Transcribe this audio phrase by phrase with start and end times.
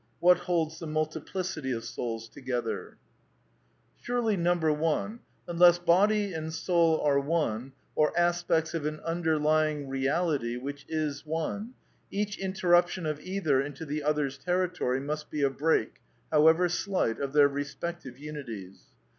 [0.19, 2.97] What holds the multiplicity of souls together?
[4.01, 10.87] Surely (1), unless body and soul are one, or aspects of an underlying Eeality which
[10.89, 11.75] is one,
[12.09, 15.97] each interruption of either into the other's territory must be a break,
[16.31, 18.85] however slight, of their respective unities.